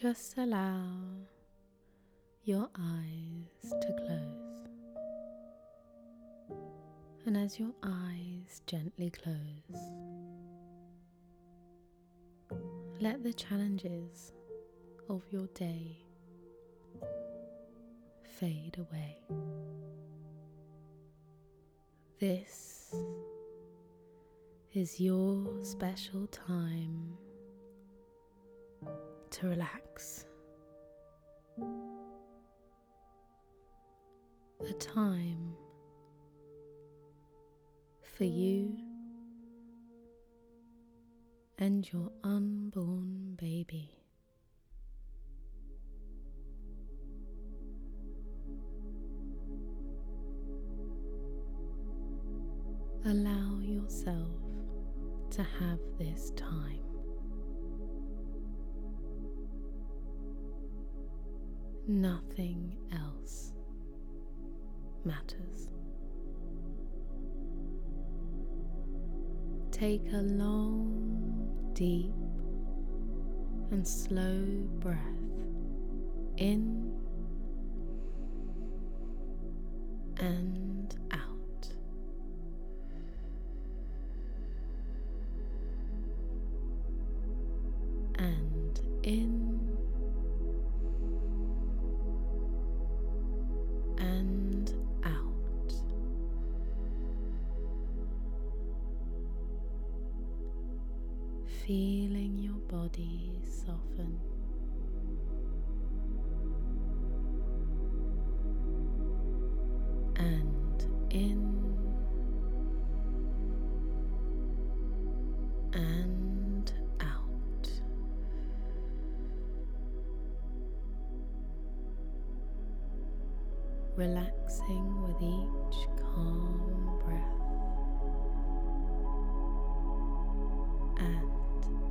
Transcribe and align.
Just 0.00 0.38
allow 0.38 0.92
your 2.44 2.68
eyes 2.78 3.72
to 3.80 3.92
close. 3.94 4.68
And 7.26 7.36
as 7.36 7.58
your 7.58 7.72
eyes 7.82 8.62
gently 8.68 9.10
close, 9.10 9.80
let 13.00 13.24
the 13.24 13.32
challenges 13.32 14.32
of 15.08 15.24
your 15.32 15.48
day 15.48 15.96
fade 18.38 18.78
away. 18.78 19.18
This 22.20 22.94
is 24.74 25.00
your 25.00 25.44
special 25.64 26.28
time 26.28 27.18
to 29.30 29.48
relax. 29.48 30.24
The 34.60 34.72
time 34.74 35.54
for 38.02 38.24
you 38.24 38.76
and 41.58 41.90
your 41.92 42.10
unborn 42.24 43.36
baby. 43.40 43.90
Allow 53.04 53.60
yourself 53.60 54.28
to 55.30 55.42
have 55.42 55.78
this 55.98 56.30
time. 56.36 56.87
Nothing 61.90 62.76
else 62.92 63.54
matters. 65.06 65.70
Take 69.70 70.02
a 70.12 70.18
long, 70.18 71.48
deep, 71.72 72.12
and 73.70 73.88
slow 73.88 74.44
breath 74.80 74.98
in 76.36 76.92
and 80.18 80.94
out. 81.10 81.68
And 88.18 88.78
in 89.04 89.47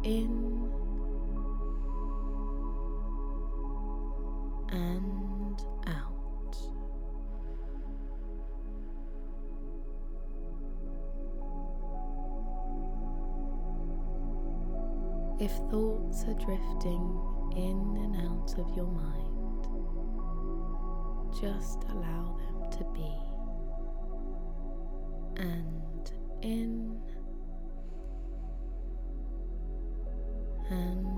in 0.07 0.72
and 4.69 5.62
out. 5.85 6.56
If 15.41 15.51
thoughts 15.69 16.23
are 16.23 16.34
drifting 16.35 17.03
in 17.57 17.97
and 18.01 18.16
out 18.28 18.57
of 18.57 18.73
your 18.78 18.88
mind, 18.88 19.67
just 21.41 21.84
allow 21.90 22.38
them 22.40 22.72
to 22.72 22.84
be. 22.94 23.13
And 25.44 26.12
in 26.41 27.01
and 30.69 31.16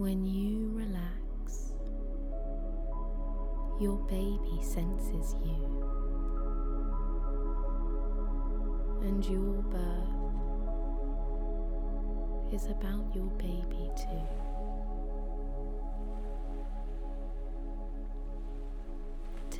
When 0.00 0.24
you 0.24 0.72
relax, 0.72 1.74
your 3.78 3.98
baby 4.08 4.62
senses 4.62 5.36
you, 5.44 5.60
and 9.02 9.22
your 9.26 9.60
birth 9.68 10.08
is 12.50 12.64
about 12.70 13.14
your 13.14 13.26
baby 13.36 13.90
too. 13.94 14.26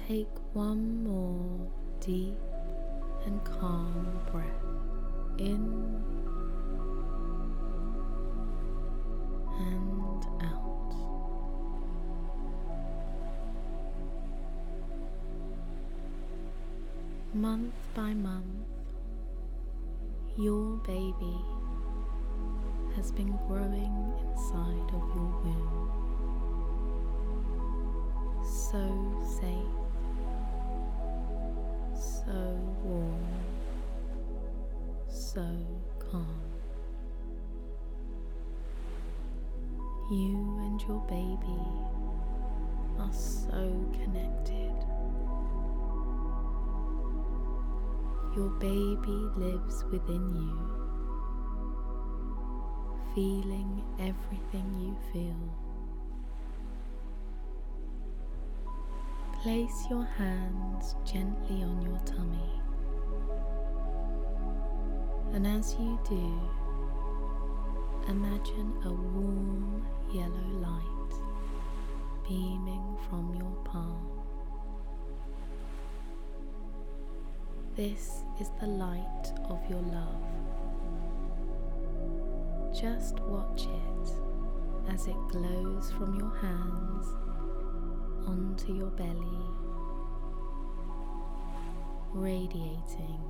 Take 0.09 0.33
one 0.55 1.05
more 1.05 1.71
deep 2.01 2.39
and 3.27 3.45
calm 3.45 4.19
breath 4.33 4.47
in 5.37 6.30
Month 17.41 17.73
by 17.95 18.13
month, 18.13 18.67
your 20.37 20.77
baby 20.87 21.39
has 22.95 23.11
been 23.13 23.35
growing 23.49 24.13
inside 24.29 24.91
of 24.93 25.03
your 25.15 25.33
womb. 25.43 25.91
So 28.45 28.85
safe, 29.41 29.75
so 31.99 32.39
warm, 32.85 33.25
so 35.09 35.47
calm. 36.11 36.43
You 40.11 40.59
and 40.67 40.83
your 40.83 41.01
baby 41.09 41.63
are 42.99 43.15
so 43.15 43.91
connected. 43.95 44.90
Your 48.41 48.49
baby 48.59 49.19
lives 49.37 49.85
within 49.93 50.35
you, 50.35 50.57
feeling 53.15 53.83
everything 53.99 54.67
you 54.81 54.97
feel. 55.13 55.43
Place 59.43 59.85
your 59.91 60.05
hands 60.05 60.97
gently 61.05 61.63
on 61.63 61.83
your 61.83 62.01
tummy, 62.07 62.63
and 65.35 65.47
as 65.47 65.75
you 65.79 66.01
do, 66.09 66.41
imagine 68.09 68.73
a 68.87 68.91
warm 68.91 69.87
yellow 70.11 70.49
light 70.63 71.13
beaming 72.27 72.97
from 73.07 73.35
your 73.35 73.55
palm. 73.67 74.07
This 77.77 78.25
is 78.41 78.51
the 78.59 78.67
light 78.67 79.33
of 79.51 79.61
your 79.69 79.83
love, 79.83 80.23
Just 82.75 83.21
watch 83.21 83.63
it 83.67 84.13
as 84.95 85.07
it 85.07 85.17
glows 85.29 85.91
from 85.93 86.19
your 86.19 86.35
hands 86.37 87.07
onto 88.27 88.73
your 88.73 88.91
belly, 88.91 89.45
radiating 92.15 93.21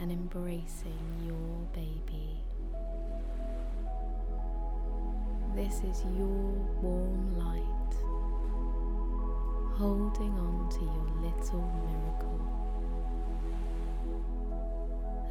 and 0.00 0.10
embracing 0.10 0.98
your 1.24 1.68
baby. 1.72 2.42
This 5.54 5.82
is 5.84 6.02
your 6.18 6.26
warm 6.82 7.38
light 7.38 7.94
holding 9.78 10.32
on 10.32 10.68
to 10.70 10.80
your 10.80 11.30
little 11.30 11.62
miracle. 11.86 12.63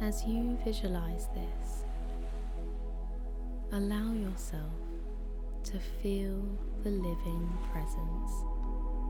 As 0.04 0.22
you 0.26 0.58
visualize 0.62 1.28
this, 1.34 1.84
allow 3.72 4.12
yourself 4.12 4.76
to 5.62 5.78
feel 6.02 6.44
the 6.82 6.90
living 6.90 7.48
presence 7.72 8.32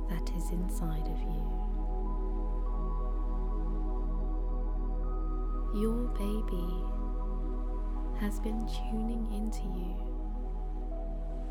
that 0.08 0.30
is 0.36 0.50
inside 0.52 1.04
of 1.04 1.18
you. 1.18 1.42
Your 5.82 6.06
baby 6.14 6.70
has 8.20 8.38
been 8.38 8.64
tuning 8.68 9.26
into 9.32 9.64
you 9.76 9.96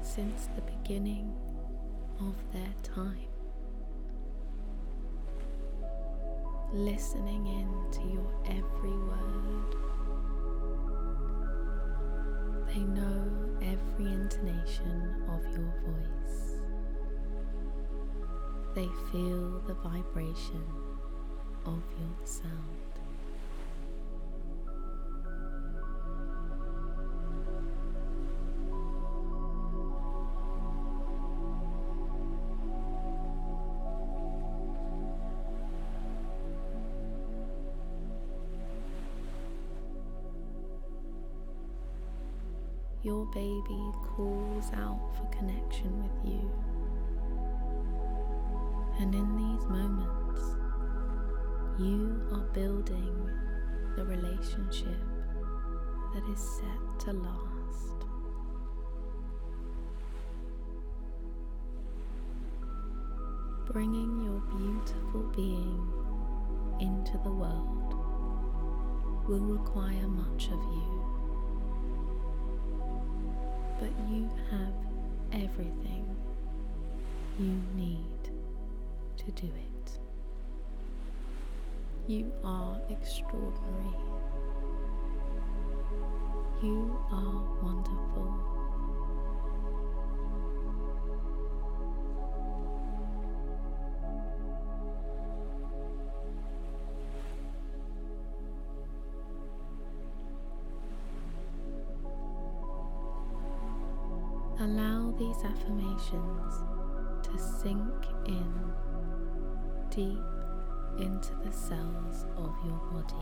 since 0.02 0.48
the 0.56 0.62
beginning 0.62 1.34
of 2.22 2.36
their 2.54 2.74
time. 2.82 3.33
Listening 6.74 7.46
in 7.46 7.92
to 7.92 8.02
your 8.12 8.34
every 8.48 8.90
word. 8.90 9.76
They 12.68 12.80
know 12.80 13.30
every 13.62 14.12
intonation 14.12 15.24
of 15.30 15.44
your 15.56 15.72
voice. 15.86 16.56
They 18.74 18.90
feel 19.12 19.62
the 19.68 19.76
vibration 19.76 20.66
of 21.68 21.84
your 22.00 22.26
sound. 22.26 22.93
Your 43.04 43.26
baby 43.26 43.92
calls 44.02 44.72
out 44.76 45.12
for 45.18 45.26
connection 45.38 46.02
with 46.02 46.32
you. 46.32 46.50
And 49.00 49.14
in 49.14 49.36
these 49.36 49.66
moments, 49.68 50.42
you 51.78 52.22
are 52.32 52.48
building 52.54 53.30
the 53.98 54.06
relationship 54.06 55.02
that 56.14 56.24
is 56.32 56.40
set 56.40 57.00
to 57.00 57.12
last. 57.12 58.06
Bringing 63.70 64.22
your 64.24 64.40
beautiful 64.58 65.24
being 65.36 65.92
into 66.80 67.18
the 67.24 67.32
world 67.32 67.96
will 69.28 69.40
require 69.40 70.08
much 70.08 70.46
of 70.46 70.62
you 70.64 71.13
but 73.84 73.92
you 74.10 74.30
have 74.50 74.74
everything 75.34 76.06
you 77.38 77.62
need 77.76 78.32
to 79.18 79.26
do 79.32 79.48
it. 79.48 80.00
You 82.08 82.32
are 82.46 82.80
extraordinary. 82.90 83.98
You 86.62 86.98
are 87.12 87.44
wonderful. 87.62 88.53
Allow 104.64 105.12
these 105.20 105.44
affirmations 105.44 106.54
to 107.22 107.38
sink 107.38 108.06
in 108.26 108.54
deep 109.90 110.24
into 110.98 111.36
the 111.44 111.52
cells 111.52 112.26
of 112.38 112.56
your 112.64 112.80
body. 112.94 113.14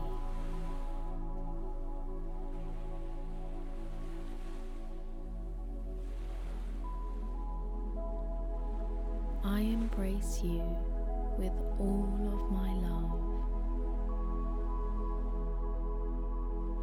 I 9.42 9.62
embrace 9.62 10.42
you 10.44 10.62
with 11.38 11.52
all 11.80 12.20
of 12.34 12.52
my 12.52 12.72
love. 12.86 13.18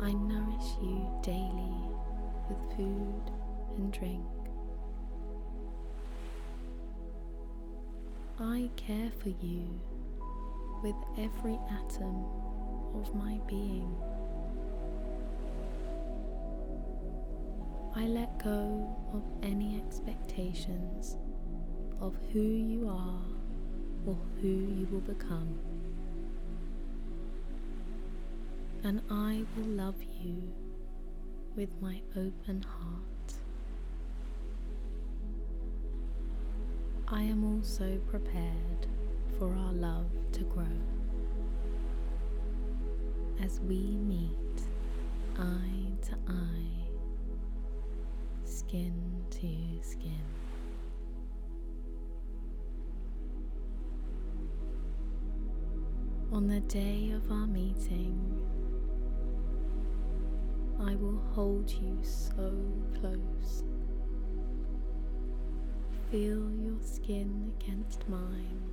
I 0.01 0.12
nourish 0.12 0.69
you 0.81 1.07
daily 1.23 1.79
with 2.50 2.75
food 2.75 3.31
and 3.77 3.94
drink. 3.94 4.38
I 8.41 8.69
care 8.77 9.12
for 9.21 9.27
you 9.27 9.68
with 10.81 10.95
every 11.18 11.59
atom 11.69 12.24
of 12.95 13.13
my 13.13 13.38
being. 13.47 13.94
I 17.98 18.05
let 18.05 18.41
go 18.41 18.96
of 19.13 19.24
any 19.43 19.75
expectations 19.86 21.17
of 22.00 22.15
who 22.31 22.39
you 22.39 22.88
are 22.88 23.25
or 24.08 24.17
who 24.41 24.48
you 24.48 24.88
will 24.89 25.01
become. 25.01 25.60
And 28.86 29.01
I 29.10 29.43
will 29.58 29.67
love 29.67 30.01
you 30.22 30.53
with 31.58 31.81
my 31.81 32.01
open 32.15 32.62
heart. 32.62 33.38
I 37.12 37.24
am 37.24 37.44
also 37.44 37.98
prepared 38.08 38.86
for 39.39 39.51
our 39.51 39.74
love 39.74 40.12
to 40.34 40.44
grow 40.44 40.68
as 43.42 43.60
we 43.62 43.80
meet 43.80 44.30
eye 45.36 45.92
to 46.04 46.16
eye, 46.28 46.86
skin 48.44 48.94
to 49.32 49.48
skin. 49.82 50.22
On 56.32 56.46
the 56.46 56.60
day 56.60 57.10
of 57.16 57.32
our 57.32 57.48
meeting, 57.48 58.39
I 60.80 60.94
will 60.94 61.20
hold 61.34 61.72
you 61.72 61.98
so 62.04 62.54
close 63.00 63.63
Feel 66.12 66.50
your 66.60 66.82
skin 66.82 67.54
against 67.62 68.10
mine. 68.10 68.72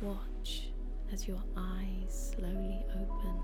Watch 0.00 0.70
as 1.12 1.28
your 1.28 1.42
eyes 1.54 2.32
slowly 2.34 2.82
open. 2.94 3.42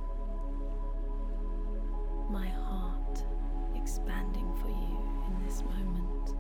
My 2.31 2.47
heart 2.49 3.23
expanding 3.77 4.51
for 4.63 4.69
you 4.69 4.99
in 5.29 5.47
this 5.47 5.63
moment. 5.63 6.31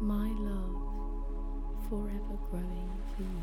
My 0.00 0.30
love 0.38 1.88
forever 1.88 2.38
growing 2.48 2.92
for 3.16 3.22
you. 3.22 3.42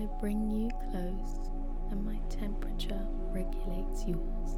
I 0.00 0.20
bring 0.22 0.50
you 0.50 0.70
close 0.90 1.50
and 1.94 2.04
my 2.04 2.18
temperature 2.28 3.06
regulates 3.30 4.04
yours. 4.04 4.50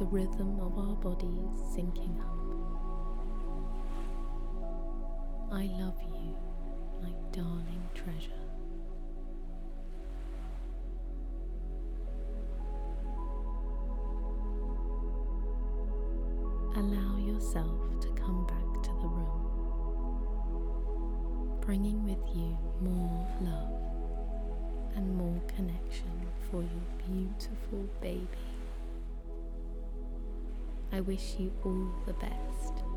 The 0.00 0.06
rhythm 0.06 0.58
of 0.58 0.76
our 0.76 0.96
bodies 0.96 1.54
syncing 1.72 2.18
up. 2.18 2.34
I 5.52 5.66
love 5.80 5.96
you, 6.02 6.36
my 7.00 7.12
darling 7.30 7.88
treasure. 7.94 8.32
Allow 16.74 17.18
yourself 17.18 18.00
to 18.00 18.08
come 18.20 18.46
back 18.48 18.82
to 18.82 18.90
the 19.00 19.06
room. 19.06 19.44
bringing 21.60 22.02
with 22.02 22.34
you 22.34 22.56
more 22.80 23.28
love 23.42 23.87
and 24.96 25.16
more 25.16 25.40
connection 25.56 26.10
for 26.50 26.62
your 26.62 27.06
beautiful 27.06 27.88
baby. 28.00 28.28
I 30.92 31.00
wish 31.00 31.36
you 31.38 31.52
all 31.64 31.92
the 32.06 32.14
best. 32.14 32.87